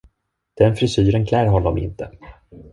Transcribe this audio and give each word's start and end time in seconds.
Den 0.61 0.75
frisyren 0.75 1.25
klär 1.25 1.45
honom 1.47 1.77
inte. 1.77 2.11